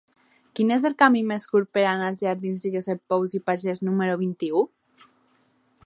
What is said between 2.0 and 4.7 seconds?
als jardins de Josep Pous i Pagès número vint-i-u?